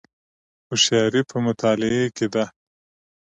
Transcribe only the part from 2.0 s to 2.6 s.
کې ده